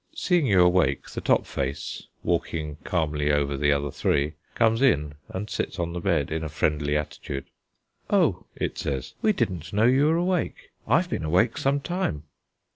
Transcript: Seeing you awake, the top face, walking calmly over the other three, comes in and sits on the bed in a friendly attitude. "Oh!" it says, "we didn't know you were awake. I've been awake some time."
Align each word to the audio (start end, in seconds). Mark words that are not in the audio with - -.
Seeing 0.15 0.47
you 0.47 0.63
awake, 0.63 1.07
the 1.11 1.21
top 1.21 1.45
face, 1.45 2.07
walking 2.23 2.77
calmly 2.83 3.31
over 3.31 3.55
the 3.55 3.71
other 3.71 3.91
three, 3.91 4.33
comes 4.55 4.81
in 4.81 5.13
and 5.29 5.47
sits 5.47 5.77
on 5.77 5.93
the 5.93 5.99
bed 5.99 6.31
in 6.31 6.43
a 6.43 6.49
friendly 6.49 6.97
attitude. 6.97 7.45
"Oh!" 8.09 8.47
it 8.55 8.79
says, 8.79 9.13
"we 9.21 9.31
didn't 9.31 9.73
know 9.73 9.85
you 9.85 10.07
were 10.07 10.17
awake. 10.17 10.71
I've 10.87 11.11
been 11.11 11.23
awake 11.23 11.55
some 11.55 11.81
time." 11.81 12.23